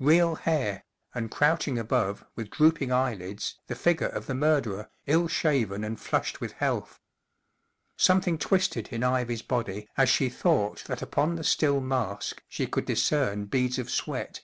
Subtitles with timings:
[0.00, 0.82] Real hair,
[1.14, 6.40] and crouching above, with drooping eyelids, the figure of the murderer, ill shaven ancj flushed
[6.40, 7.00] with health.
[7.98, 12.86] Something twisted in Ivy's body as she thought that upon the still mask she could
[12.86, 14.40] discern beads of sweat.